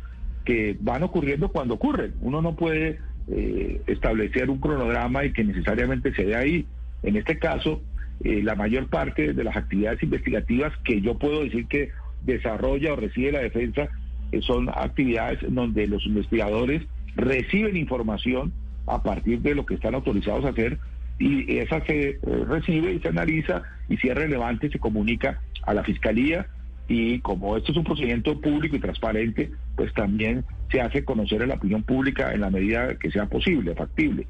que 0.44 0.76
van 0.80 1.02
ocurriendo 1.02 1.48
cuando 1.48 1.74
ocurren. 1.74 2.14
Uno 2.20 2.42
no 2.42 2.54
puede 2.54 2.98
eh, 3.28 3.80
establecer 3.86 4.50
un 4.50 4.58
cronograma 4.58 5.24
y 5.24 5.32
que 5.32 5.44
necesariamente 5.44 6.12
se 6.14 6.24
dé 6.24 6.36
ahí. 6.36 6.66
En 7.02 7.16
este 7.16 7.38
caso, 7.38 7.82
eh, 8.24 8.42
la 8.42 8.54
mayor 8.54 8.88
parte 8.88 9.32
de 9.32 9.44
las 9.44 9.56
actividades 9.56 10.02
investigativas 10.02 10.72
que 10.84 11.00
yo 11.00 11.18
puedo 11.18 11.44
decir 11.44 11.66
que 11.66 11.90
desarrolla 12.24 12.92
o 12.92 12.96
recibe 12.96 13.32
la 13.32 13.40
defensa 13.40 13.88
eh, 14.30 14.40
son 14.42 14.68
actividades 14.68 15.38
donde 15.48 15.86
los 15.86 16.04
investigadores 16.06 16.82
reciben 17.16 17.76
información 17.76 18.52
a 18.86 19.02
partir 19.02 19.40
de 19.40 19.54
lo 19.54 19.66
que 19.66 19.74
están 19.74 19.94
autorizados 19.94 20.44
a 20.44 20.48
hacer 20.48 20.78
y 21.18 21.58
esa 21.58 21.84
se 21.84 22.18
recibe 22.48 22.94
y 22.94 22.98
se 22.98 23.08
analiza 23.08 23.62
y 23.88 23.96
si 23.98 24.08
es 24.08 24.14
relevante 24.14 24.70
se 24.70 24.78
comunica 24.78 25.40
a 25.62 25.74
la 25.74 25.84
fiscalía 25.84 26.46
y 26.88 27.20
como 27.20 27.56
esto 27.56 27.72
es 27.72 27.78
un 27.78 27.84
procedimiento 27.84 28.40
público 28.40 28.76
y 28.76 28.80
transparente, 28.80 29.50
pues 29.76 29.92
también 29.94 30.44
se 30.70 30.80
hace 30.80 31.04
conocer 31.04 31.42
a 31.42 31.46
la 31.46 31.54
opinión 31.54 31.82
pública 31.82 32.34
en 32.34 32.40
la 32.40 32.50
medida 32.50 32.98
que 32.98 33.10
sea 33.10 33.26
posible, 33.26 33.74
factible. 33.74 34.26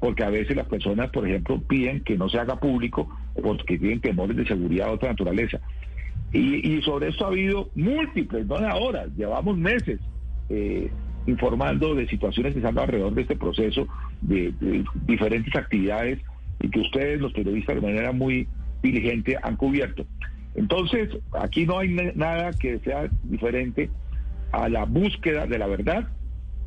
Porque 0.00 0.22
a 0.22 0.30
veces 0.30 0.54
las 0.54 0.66
personas, 0.66 1.10
por 1.10 1.26
ejemplo, 1.26 1.60
piden 1.62 2.04
que 2.04 2.16
no 2.16 2.28
se 2.28 2.38
haga 2.38 2.60
público 2.60 3.08
porque 3.40 3.78
tienen 3.78 4.00
temores 4.00 4.36
de 4.36 4.46
seguridad 4.46 4.86
de 4.86 4.92
otra 4.92 5.08
naturaleza. 5.10 5.60
Y, 6.32 6.82
sobre 6.82 7.08
esto 7.08 7.24
ha 7.24 7.28
habido 7.28 7.70
múltiples, 7.76 8.44
no 8.46 8.58
de 8.58 8.66
ahora, 8.66 9.06
llevamos 9.16 9.56
meses 9.56 10.00
eh, 10.48 10.90
informando 11.26 11.94
de 11.94 12.08
situaciones 12.08 12.52
que 12.52 12.58
están 12.58 12.76
alrededor 12.76 13.14
de 13.14 13.22
este 13.22 13.36
proceso, 13.36 13.86
de, 14.20 14.52
de 14.60 14.84
diferentes 15.06 15.54
actividades 15.54 16.18
y 16.60 16.68
que 16.70 16.80
ustedes, 16.80 17.20
los 17.20 17.32
periodistas, 17.32 17.76
de 17.76 17.80
manera 17.80 18.12
muy 18.12 18.48
diligente 18.82 19.36
han 19.42 19.56
cubierto. 19.56 20.06
Entonces, 20.54 21.10
aquí 21.32 21.66
no 21.66 21.78
hay 21.78 21.88
nada 22.14 22.52
que 22.52 22.78
sea 22.80 23.08
diferente 23.24 23.90
a 24.52 24.68
la 24.68 24.84
búsqueda 24.84 25.46
de 25.46 25.58
la 25.58 25.66
verdad 25.66 26.08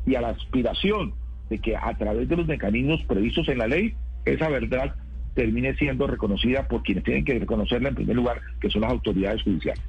y 0.06 0.14
a 0.14 0.20
la 0.20 0.30
aspiración 0.30 1.14
de 1.48 1.58
que 1.58 1.76
a 1.76 1.96
través 1.96 2.28
de 2.28 2.36
los 2.36 2.46
mecanismos 2.46 3.02
previstos 3.04 3.48
en 3.48 3.58
la 3.58 3.66
ley, 3.66 3.94
esa 4.24 4.48
verdad 4.48 4.94
termine 5.34 5.74
siendo 5.76 6.06
reconocida 6.06 6.66
por 6.68 6.82
quienes 6.82 7.04
tienen 7.04 7.24
que 7.24 7.38
reconocerla 7.38 7.90
en 7.90 7.94
primer 7.94 8.16
lugar, 8.16 8.40
que 8.60 8.68
son 8.70 8.82
las 8.82 8.90
autoridades 8.90 9.42
judiciales. 9.42 9.82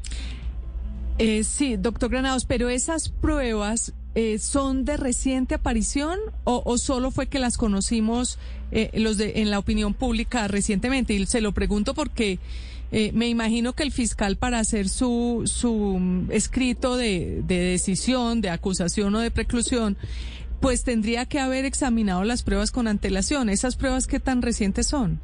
Eh, 1.18 1.44
sí, 1.44 1.75
doctor 1.75 2.10
Granados, 2.10 2.46
pero 2.46 2.70
esas 2.70 3.10
pruebas 3.10 3.94
eh, 4.15 4.39
son 4.39 4.86
de 4.86 4.96
reciente 4.96 5.56
aparición 5.56 6.18
o, 6.46 6.77
solo 6.77 7.12
fue 7.12 7.27
que 7.27 7.39
las 7.39 7.58
conocimos 7.58 8.39
eh, 8.72 8.89
los 8.94 9.18
de, 9.18 9.34
en 9.41 9.50
la 9.51 9.60
opinión 9.60 9.94
pública 9.94 10.48
recientemente? 10.48 11.13
Y 11.13 11.25
se 11.25 11.41
lo 11.41 11.51
pregunto 11.51 11.94
porque 11.94 12.39
eh, 12.91 13.12
me 13.13 13.27
imagino 13.27 13.74
que 13.74 13.84
el 13.84 13.91
fiscal 13.91 14.38
para 14.38 14.60
hacer 14.60 14.89
su, 14.89 15.43
su 15.46 15.98
mm, 16.00 16.31
escrito 16.31 16.98
de, 16.98 17.41
de 17.43 17.60
decisión, 17.60 18.41
de 18.41 18.50
acusación 18.50 19.13
o 19.15 19.19
de 19.19 19.31
preclusión, 19.31 19.98
pues 20.60 20.84
tendría 20.84 21.25
que 21.25 21.39
haber 21.39 21.65
examinado 21.65 22.24
las 22.24 22.43
pruebas 22.43 22.72
con 22.72 22.88
antelación. 22.88 23.50
¿Esas 23.50 23.75
pruebas 23.75 24.08
qué 24.08 24.19
tan 24.19 24.41
recientes 24.41 24.88
son? 24.88 25.19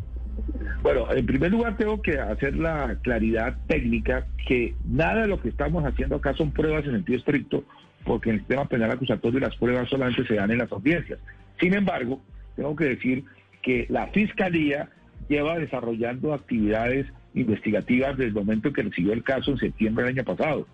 Bueno, 0.82 1.12
en 1.12 1.26
primer 1.26 1.52
lugar 1.52 1.78
tengo 1.78 2.02
que 2.02 2.20
hacer 2.20 2.56
la 2.56 2.98
claridad 3.02 3.58
técnica 3.68 4.28
que 4.48 4.76
nada 4.86 5.22
de 5.22 5.28
lo 5.28 5.42
que 5.42 5.50
estamos 5.50 5.84
haciendo 5.84 6.18
acá 6.18 6.34
son 6.36 6.52
pruebas 6.52 6.86
en 6.86 6.92
sentido 6.92 7.18
estricto, 7.18 7.64
porque 8.04 8.30
en 8.30 8.36
el 8.36 8.42
sistema 8.42 8.66
penal 8.66 8.92
acusatorio 8.92 9.40
las 9.40 9.56
pruebas 9.56 9.90
solamente 9.90 10.26
se 10.28 10.36
dan 10.36 10.52
en 10.52 10.60
las 10.60 10.72
audiencias. 10.72 11.20
Sin 11.60 11.74
embargo, 11.74 12.22
tengo 12.56 12.76
que 12.76 12.86
decir 12.86 13.26
que 13.64 13.88
la 13.90 14.08
Fiscalía 14.08 14.90
lleva 15.28 15.58
desarrollando 15.58 16.34
actividades 16.34 17.08
investigativas 17.36 18.18
desde 18.18 18.30
el 18.30 18.34
momento 18.34 18.74
que 18.74 18.84
recibió 18.84 19.14
el 19.14 19.24
caso 19.24 19.52
en 19.52 19.58
septiembre 19.58 20.06
del 20.06 20.16
año 20.16 20.24
pasado. 20.24 20.68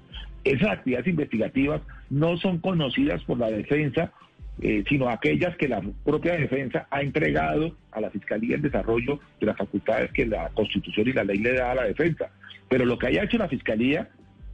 Esas 0.44 0.70
actividades 0.70 1.08
investigativas 1.08 1.82
no 2.10 2.38
son 2.38 2.60
conocidas 2.60 3.24
por 3.24 3.38
la 3.38 3.50
defensa, 3.50 4.12
eh, 4.62 4.84
sino 4.88 5.10
aquellas 5.10 5.56
que 5.58 5.68
la 5.68 5.82
propia 6.04 6.34
defensa 6.34 6.88
ha 6.92 7.02
entregado 7.02 7.76
a 7.92 8.02
la 8.02 8.10
Fiscalía 8.12 8.56
en 8.56 8.62
desarrollo 8.62 9.20
de 9.40 9.48
las 9.48 9.58
facultades 9.58 10.12
que 10.12 10.26
la 10.26 10.50
Constitución 10.50 11.08
y 11.08 11.14
la 11.14 11.24
ley 11.24 11.40
le 11.40 11.54
da 11.54 11.72
a 11.72 11.76
la 11.76 11.84
defensa. 11.84 12.30
Pero 12.70 12.86
lo 12.86 12.98
que 12.98 13.08
haya 13.08 13.24
hecho 13.24 13.38
la 13.38 13.50
Fiscalía, 13.50 14.10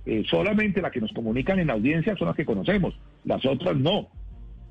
eh, 0.05 0.23
solamente 0.29 0.81
las 0.81 0.91
que 0.91 1.01
nos 1.01 1.11
comunican 1.11 1.59
en 1.59 1.69
audiencia 1.69 2.15
son 2.15 2.27
las 2.27 2.37
que 2.37 2.45
conocemos, 2.45 2.97
las 3.25 3.45
otras 3.45 3.75
no. 3.75 4.07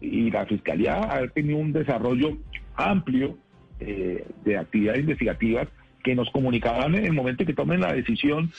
Y 0.01 0.31
la 0.31 0.47
Fiscalía 0.47 1.01
ha 1.01 1.27
tenido 1.29 1.59
un 1.59 1.73
desarrollo 1.73 2.39
amplio 2.75 3.39
eh, 3.81 4.27
de 4.45 4.57
actividades 4.57 5.01
investigativas 5.01 5.69
que 6.07 6.15
nos 6.15 6.31
comunicarán 6.31 6.95
en 6.95 7.05
el 7.05 7.13
momento 7.13 7.45
que 7.45 7.53
tomen 7.53 7.81
la 7.81 7.93
decisión. 7.93 8.53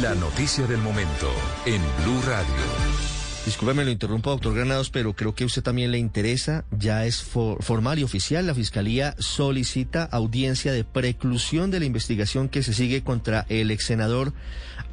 La 0.00 0.14
noticia 0.14 0.68
del 0.68 0.78
momento 0.78 1.28
en 1.66 1.82
Blue 2.04 2.22
Radio. 2.24 3.15
Discúlpeme, 3.46 3.84
lo 3.84 3.92
interrumpo, 3.92 4.30
doctor 4.30 4.56
Granados, 4.56 4.90
pero 4.90 5.12
creo 5.12 5.36
que 5.36 5.44
a 5.44 5.46
usted 5.46 5.62
también 5.62 5.92
le 5.92 5.98
interesa. 5.98 6.64
Ya 6.72 7.06
es 7.06 7.22
formal 7.22 8.00
y 8.00 8.02
oficial. 8.02 8.44
La 8.44 8.56
Fiscalía 8.56 9.14
solicita 9.20 10.02
audiencia 10.02 10.72
de 10.72 10.82
preclusión 10.82 11.70
de 11.70 11.78
la 11.78 11.86
investigación 11.86 12.48
que 12.48 12.64
se 12.64 12.74
sigue 12.74 13.04
contra 13.04 13.46
el 13.48 13.70
ex 13.70 13.86
senador 13.86 14.32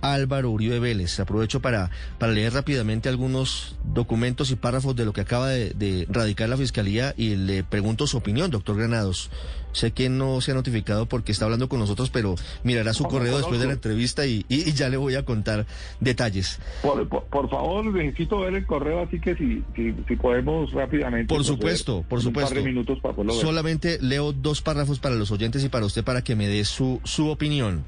Álvaro 0.02 0.52
Uribe 0.52 0.78
Vélez. 0.78 1.20
Aprovecho 1.20 1.64
para, 1.64 1.90
para 2.20 2.32
leer 2.32 2.54
rápidamente 2.54 3.10
algunos 3.10 3.76
documentos 3.84 4.52
y 4.52 4.56
párrafos 4.56 4.96
de 4.96 5.06
lo 5.06 5.14
que 5.14 5.22
acaba 5.22 5.50
de, 5.50 5.72
de 5.72 6.06
radicar 6.08 6.48
la 6.48 6.58
Fiscalía 6.58 7.16
y 7.18 7.36
le 7.36 7.64
pregunto 7.64 8.06
su 8.06 8.18
opinión, 8.18 8.52
doctor 8.52 8.78
Granados. 8.78 9.32
Sé 9.74 9.92
que 9.92 10.08
no 10.08 10.40
se 10.40 10.52
ha 10.52 10.54
notificado 10.54 11.08
porque 11.08 11.32
está 11.32 11.46
hablando 11.46 11.68
con 11.68 11.80
nosotros, 11.80 12.12
pero 12.12 12.36
mirará 12.64 12.94
su 12.94 13.06
correo 13.06 13.38
después 13.38 13.60
de 13.60 13.66
la 13.66 13.74
entrevista 13.74 14.26
y, 14.26 14.46
ya 14.74 14.88
le 14.88 14.98
voy 14.98 15.16
a 15.16 15.26
contar 15.26 15.66
detalles. 16.00 16.60
Por, 16.82 17.50
favor, 17.50 17.86
necesito 17.86 18.43
ver 18.44 18.56
el 18.56 18.66
correo, 18.66 19.02
así 19.02 19.20
que 19.20 19.36
si, 19.36 19.64
si, 19.76 20.16
podemos 20.16 20.72
rápidamente. 20.72 21.34
Por 21.34 21.44
supuesto, 21.44 22.04
por 22.08 22.22
supuesto. 22.22 22.56
minutos 22.64 23.00
para 23.00 23.16
Solamente 23.34 23.98
leo 24.02 24.32
dos 24.34 24.62
párrafos 24.62 25.00
para 25.00 25.16
los 25.16 25.32
oyentes 25.32 25.64
y 25.64 25.70
para 25.70 25.86
usted 25.86 26.04
para 26.04 26.24
que 26.24 26.36
me 26.36 26.48
dé 26.48 26.64
su, 26.66 27.00
su 27.04 27.30
opinión. 27.30 27.84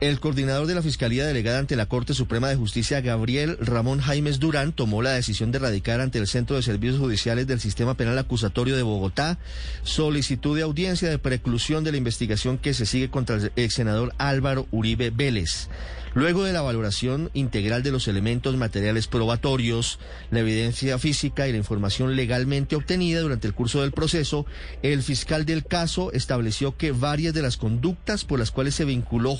El 0.00 0.18
coordinador 0.18 0.66
de 0.66 0.74
la 0.74 0.82
Fiscalía 0.82 1.24
Delegada 1.24 1.60
ante 1.60 1.76
la 1.76 1.86
Corte 1.86 2.14
Suprema 2.14 2.48
de 2.48 2.56
Justicia, 2.56 3.00
Gabriel 3.00 3.56
Ramón 3.60 4.00
Jaimes 4.00 4.40
Durán, 4.40 4.72
tomó 4.72 5.02
la 5.02 5.12
decisión 5.12 5.52
de 5.52 5.60
radicar 5.60 6.00
ante 6.00 6.18
el 6.18 6.26
Centro 6.26 6.56
de 6.56 6.62
Servicios 6.62 6.98
Judiciales 6.98 7.46
del 7.46 7.60
Sistema 7.60 7.94
Penal 7.94 8.18
Acusatorio 8.18 8.76
de 8.76 8.82
Bogotá 8.82 9.38
solicitud 9.82 10.56
de 10.56 10.62
audiencia 10.62 11.08
de 11.08 11.18
preclusión 11.18 11.84
de 11.84 11.92
la 11.92 11.98
investigación 11.98 12.58
que 12.58 12.74
se 12.74 12.86
sigue 12.86 13.08
contra 13.08 13.36
el 13.36 13.52
ex 13.56 13.74
senador 13.74 14.12
Álvaro 14.18 14.66
Uribe 14.72 15.10
Vélez. 15.10 15.68
Luego 16.14 16.44
de 16.44 16.52
la 16.52 16.62
valoración 16.62 17.30
integral 17.34 17.82
de 17.82 17.90
los 17.90 18.06
elementos 18.06 18.56
materiales 18.56 19.08
probatorios, 19.08 19.98
la 20.30 20.40
evidencia 20.40 20.96
física 20.96 21.48
y 21.48 21.52
la 21.52 21.58
información 21.58 22.14
legalmente 22.14 22.76
obtenida 22.76 23.20
durante 23.20 23.48
el 23.48 23.54
curso 23.54 23.82
del 23.82 23.90
proceso, 23.90 24.46
el 24.82 25.02
fiscal 25.02 25.44
del 25.44 25.64
caso 25.64 26.12
estableció 26.12 26.76
que 26.76 26.92
varias 26.92 27.34
de 27.34 27.42
las 27.42 27.56
conductas 27.56 28.24
por 28.24 28.38
las 28.38 28.52
cuales 28.52 28.76
se 28.76 28.84
vinculó 28.84 29.34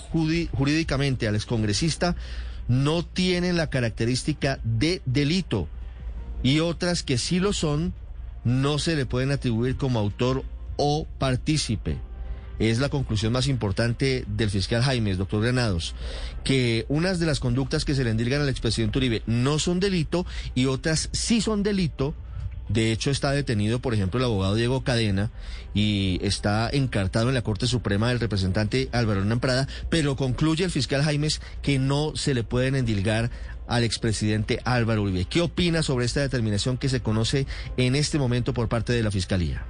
jurídicamente 0.53 1.29
al 1.29 1.35
excongresista 1.35 2.17
no 2.69 3.05
tienen 3.05 3.57
la 3.57 3.69
característica 3.69 4.59
de 4.65 5.03
delito 5.05 5.69
y 6.43 6.61
otras 6.61 7.03
que 7.03 7.19
sí 7.19 7.41
lo 7.41 7.53
son 7.53 7.93
no 8.45 8.79
se 8.79 8.97
le 8.97 9.07
pueden 9.07 9.31
atribuir 9.31 9.77
como 9.77 9.99
autor 9.99 10.45
o 10.77 11.07
partícipe 11.19 11.99
es 12.59 12.79
la 12.79 12.89
conclusión 12.89 13.33
más 13.33 13.49
importante 13.49 14.25
del 14.29 14.51
fiscal 14.51 14.83
Jaime, 14.83 15.15
doctor 15.15 15.43
Granados, 15.43 15.95
que 16.45 16.87
unas 16.89 17.19
de 17.19 17.27
las 17.27 17.41
conductas 17.41 17.85
que 17.85 17.95
se 17.95 18.05
le 18.05 18.11
endilgan 18.11 18.43
al 18.43 18.49
expresidente 18.49 18.99
Uribe 18.99 19.23
no 19.27 19.59
son 19.59 19.81
delito 19.81 20.25
y 20.55 20.67
otras 20.67 21.09
sí 21.13 21.41
son 21.41 21.63
delito. 21.63 22.15
De 22.69 22.93
hecho, 22.93 23.11
está 23.11 23.31
detenido, 23.33 23.79
por 23.79 23.95
ejemplo, 23.95 24.19
el 24.19 24.25
abogado 24.25 24.55
Diego 24.55 24.83
Cadena 24.83 25.31
y 25.75 26.19
está 26.23 26.71
encartado 26.71 27.29
en 27.29 27.35
la 27.35 27.43
Corte 27.43 27.67
Suprema 27.67 28.09
del 28.09 28.21
representante 28.21 28.89
Álvaro 28.93 29.23
Prada, 29.39 29.69
pero 29.91 30.17
concluye 30.17 30.65
el 30.65 30.71
fiscal 30.71 31.03
Jaimes 31.03 31.43
que 31.63 31.79
no 31.79 32.17
se 32.17 32.35
le 32.35 32.45
pueden 32.45 32.75
endilgar 32.75 33.31
al 33.67 33.85
expresidente 33.85 34.61
Álvaro 34.65 35.03
Uribe. 35.03 35.27
¿Qué 35.27 35.41
opina 35.41 35.83
sobre 35.83 36.07
esta 36.07 36.21
determinación 36.21 36.79
que 36.79 36.89
se 36.89 37.01
conoce 37.01 37.47
en 37.77 37.97
este 37.97 38.19
momento 38.19 38.55
por 38.55 38.69
parte 38.69 38.93
de 38.93 39.03
la 39.03 39.11
Fiscalía? 39.11 39.65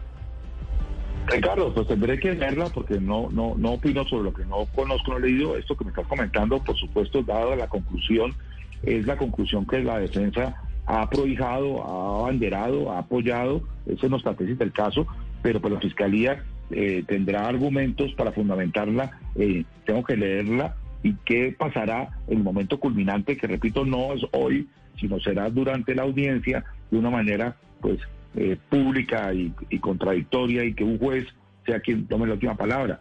Ricardo, 1.27 1.73
pues 1.73 1.89
tendré 1.89 2.19
que 2.19 2.33
verla 2.33 2.67
porque 2.67 3.01
no, 3.01 3.31
no, 3.31 3.55
no 3.57 3.73
opino 3.73 4.05
sobre 4.05 4.25
lo 4.25 4.35
que 4.35 4.45
no 4.45 4.67
conozco, 4.75 5.13
no 5.13 5.19
he 5.19 5.31
leído. 5.31 5.57
Esto 5.57 5.77
que 5.77 5.85
me 5.85 5.91
estás 5.91 6.07
comentando, 6.07 6.63
por 6.63 6.77
supuesto, 6.77 7.23
dado 7.23 7.57
la 7.57 7.67
conclusión, 7.67 8.35
es 8.83 9.07
la 9.07 9.17
conclusión 9.17 9.67
que 9.67 9.83
la 9.83 9.99
defensa 9.99 10.55
ha 10.87 11.09
prohijado, 11.09 11.83
ha 11.83 12.21
abanderado, 12.21 12.93
ha 12.93 12.99
apoyado, 12.99 13.63
esa 13.87 14.07
es 14.07 14.11
nuestra 14.11 14.35
tesis 14.35 14.59
del 14.59 14.73
caso, 14.73 15.07
pero 15.43 15.61
pues 15.61 15.73
la 15.73 15.81
Fiscalía 15.81 16.45
eh, 16.71 17.05
tendrá 17.07 17.47
argumentos 17.47 18.13
para 18.15 18.33
fundamentarla, 18.33 19.19
eh, 19.35 19.65
tengo 19.85 20.03
que 20.05 20.17
leerla 20.17 20.77
y 21.03 21.15
qué 21.25 21.55
pasará 21.57 22.11
en 22.27 22.39
el 22.39 22.43
momento 22.43 22.79
culminante, 22.79 23.37
que 23.37 23.47
repito, 23.47 23.85
no 23.85 24.15
es 24.15 24.23
hoy, 24.33 24.69
sino 24.99 25.21
será 25.21 25.51
durante 25.51 25.95
la 25.95 26.03
audiencia 26.03 26.65
de 26.91 26.99
una 26.99 27.11
manera 27.11 27.57
pues 27.81 27.99
eh, 28.37 28.57
pública 28.69 29.33
y, 29.35 29.53
y, 29.69 29.79
contradictoria 29.79 30.65
y 30.65 30.75
que 30.75 30.85
un 30.85 30.99
juez 30.99 31.27
sea 31.67 31.81
quien 31.81 32.07
tome 32.07 32.27
la 32.27 32.35
última 32.35 32.57
palabra. 32.57 33.01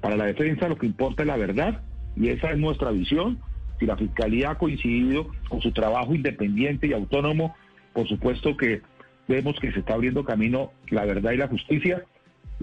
para 0.00 0.16
la 0.16 0.26
defensa 0.26 0.68
lo 0.68 0.76
que 0.76 0.86
importa 0.86 1.22
es 1.22 1.26
la 1.26 1.36
verdad 1.36 1.82
y 2.16 2.28
esa 2.28 2.50
es 2.50 2.58
nuestra 2.58 2.90
visión. 2.90 3.38
Si 3.80 3.86
la 3.86 3.96
Fiscalía 3.96 4.50
ha 4.50 4.58
coincidido 4.58 5.26
con 5.48 5.60
su 5.60 5.72
trabajo 5.72 6.14
independiente 6.14 6.86
y 6.86 6.92
autónomo, 6.92 7.56
por 7.92 8.06
supuesto 8.06 8.56
que 8.56 8.82
vemos 9.26 9.58
que 9.58 9.72
se 9.72 9.80
está 9.80 9.94
abriendo 9.94 10.24
camino 10.24 10.70
la 10.90 11.04
verdad 11.04 11.32
y 11.32 11.38
la 11.38 11.48
justicia 11.48 12.04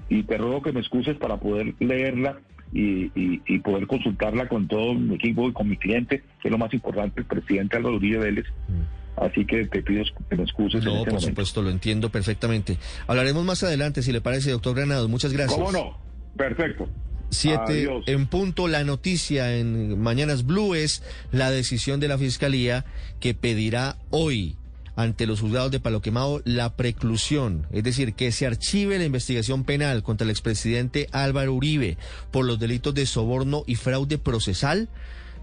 y 0.09 0.23
te 0.23 0.37
ruego 0.37 0.61
que 0.61 0.71
me 0.71 0.79
excuses 0.79 1.17
para 1.17 1.37
poder 1.37 1.73
leerla 1.79 2.37
y, 2.71 3.59
poder 3.59 3.87
consultarla 3.87 4.47
con 4.47 4.67
todo 4.67 4.93
mi 4.93 5.15
equipo 5.15 5.49
y 5.49 5.53
con 5.53 5.67
mi 5.67 5.77
cliente, 5.77 6.23
que 6.41 6.49
es 6.49 6.51
lo 6.51 6.57
más 6.57 6.73
importante, 6.73 7.21
el 7.21 7.25
presidente 7.25 7.77
Álvaro 7.77 7.95
Uribe 7.95 8.19
Vélez. 8.19 8.45
Mm. 8.67 9.23
Así 9.23 9.45
que 9.45 9.65
te 9.65 9.81
pido 9.81 10.03
que 10.29 10.35
me 10.35 10.43
excuses. 10.43 10.83
No, 10.85 10.99
este 10.99 11.09
por 11.09 11.21
supuesto, 11.21 11.61
lo 11.63 11.71
entiendo 11.71 12.09
perfectamente. 12.09 12.77
Hablaremos 13.07 13.43
más 13.43 13.63
adelante, 13.63 14.03
si 14.03 14.11
le 14.11 14.21
parece, 14.21 14.51
doctor 14.51 14.75
Granados. 14.75 15.09
Muchas 15.09 15.33
gracias. 15.33 15.57
¿Cómo 15.57 15.71
no? 15.71 15.97
Perfecto. 16.37 16.87
Siete 17.29 17.89
en 18.05 18.27
punto. 18.27 18.67
La 18.67 18.83
noticia 18.83 19.57
en 19.57 19.99
Mañanas 20.01 20.45
Blue 20.45 20.75
es 20.75 21.03
la 21.31 21.51
decisión 21.51 21.99
de 21.99 22.07
la 22.07 22.17
Fiscalía 22.17 22.85
que 23.19 23.33
pedirá 23.33 23.97
hoy 24.09 24.55
ante 24.95 25.27
los 25.27 25.41
juzgados 25.41 25.69
de 25.71 25.79
Palo 25.79 26.01
Quemado 26.01 26.41
la 26.43 26.75
preclusión, 26.75 27.67
es 27.71 27.83
decir, 27.83 28.15
que 28.15 28.31
se 28.31 28.47
archive 28.47 28.97
la 28.97 29.05
investigación 29.05 29.63
penal 29.63 30.01
contra 30.01 30.25
el 30.25 30.31
expresidente 30.31 31.07
Álvaro 31.11 31.53
Uribe 31.53 31.97
por 32.31 32.45
los 32.45 32.57
delitos 32.57 32.95
de 32.95 33.05
soborno 33.05 33.63
y 33.67 33.75
fraude 33.75 34.17
procesal 34.17 34.89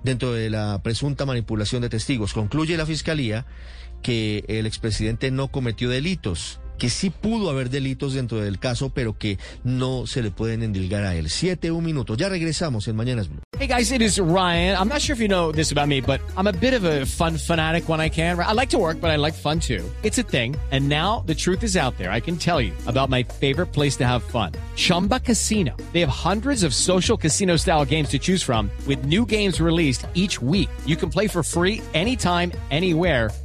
dentro 0.03 0.33
de 0.33 0.51
la 0.51 0.83
presunta 0.83 1.25
manipulación 1.25 1.83
de 1.83 1.89
testigos. 1.89 2.35
Concluye 2.35 2.77
la 2.77 2.85
Fiscalía 2.85 3.47
que 4.03 4.45
el 4.49 4.67
expresidente 4.67 5.31
no 5.31 5.49
cometió 5.49 5.89
delitos 5.89 6.59
que 6.79 6.91
sí 6.91 7.11
pudo 7.11 7.51
haber 7.51 7.71
delitos 7.71 8.15
dentro 8.15 8.41
del 8.41 8.59
caso, 8.59 8.91
pero 8.91 9.17
que 9.19 9.39
no 9.63 10.07
se 10.07 10.23
le 10.23 10.31
pueden 10.31 10.63
endilgar 10.63 11.05
a 11.05 11.15
él. 11.15 11.31
Siete, 11.31 11.71
un 11.71 11.85
minuto. 11.85 12.15
Ya 12.17 12.29
regresamos 12.29 12.89
en 12.89 12.97
Mañanas 12.97 13.29
Blue. 13.29 13.41
Hey 13.59 13.69
guys, 13.69 13.93
it 13.93 14.03
is 14.03 14.19
Ryan. 14.19 14.77
I'm 14.77 14.89
not 14.89 15.01
sure 15.01 15.15
if 15.15 15.21
you 15.21 15.29
know 15.29 15.53
this 15.53 15.71
about 15.71 15.87
me, 15.87 16.01
but 16.01 16.21
I'm 16.37 16.49
a 16.49 16.53
bit 16.53 16.75
of 16.75 16.85
a 16.85 17.07
fun 17.07 17.39
fanatic 17.39 17.89
when 17.89 18.01
I 18.01 18.11
can. 18.11 18.39
I 18.39 18.53
like 18.53 18.71
to 18.71 18.79
work, 18.79 19.01
but 19.01 19.11
I 19.11 19.17
like 19.17 19.35
fun 19.35 19.61
too. 19.61 19.85
It's 20.03 20.19
a 20.19 20.25
thing. 20.25 20.57
And 20.73 20.89
now 20.89 21.23
the 21.27 21.35
truth 21.35 21.63
is 21.63 21.77
out 21.77 21.97
there. 21.97 22.11
I 22.11 22.21
can 22.21 22.37
tell 22.37 22.61
you 22.61 22.73
about 22.87 23.11
my 23.11 23.23
favorite 23.23 23.73
place 23.73 23.97
to 23.99 24.05
have 24.05 24.25
fun. 24.25 24.53
Chumba 24.75 25.21
Casino. 25.21 25.77
They 25.93 26.01
have 26.01 26.09
hundreds 26.09 26.65
of 26.65 26.75
social 26.75 27.17
casino 27.17 27.57
style 27.57 27.85
games 27.85 28.09
to 28.09 28.19
choose 28.19 28.43
from 28.43 28.71
with 28.87 29.05
new 29.05 29.25
games 29.25 29.61
released 29.61 30.07
each 30.15 30.43
week. 30.43 30.69
You 30.85 30.97
can 30.97 31.11
play 31.11 31.29
for 31.29 31.45
free 31.45 31.81
anytime, 31.95 32.51
anywhere 32.71 33.31